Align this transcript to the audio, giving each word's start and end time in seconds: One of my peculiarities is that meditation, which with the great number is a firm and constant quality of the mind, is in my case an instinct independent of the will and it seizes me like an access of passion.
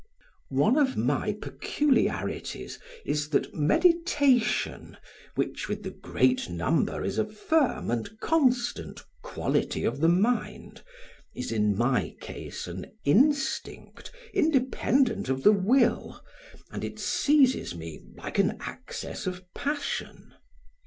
One 0.49 0.77
of 0.77 0.97
my 0.97 1.33
peculiarities 1.33 2.79
is 3.05 3.29
that 3.29 3.53
meditation, 3.53 4.97
which 5.35 5.69
with 5.69 5.83
the 5.83 5.91
great 5.91 6.49
number 6.49 7.03
is 7.03 7.19
a 7.19 7.27
firm 7.31 7.91
and 7.91 8.19
constant 8.19 9.03
quality 9.21 9.83
of 9.83 10.01
the 10.01 10.09
mind, 10.09 10.81
is 11.35 11.51
in 11.51 11.77
my 11.77 12.15
case 12.19 12.65
an 12.65 12.87
instinct 13.05 14.11
independent 14.33 15.29
of 15.29 15.43
the 15.43 15.53
will 15.53 16.25
and 16.71 16.83
it 16.83 16.97
seizes 16.97 17.75
me 17.75 18.01
like 18.15 18.39
an 18.39 18.57
access 18.59 19.27
of 19.27 19.43
passion. 19.53 20.33